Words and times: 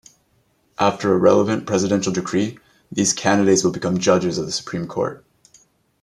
After 0.79 1.13
a 1.13 1.17
relevant 1.19 1.67
presidential 1.67 2.11
decree, 2.11 2.57
these 2.91 3.13
candidates 3.13 3.63
will 3.63 3.69
become 3.71 3.99
judges 3.99 4.39
of 4.39 4.47
the 4.47 4.51
Supreme 4.51 4.87
Court. 4.87 5.23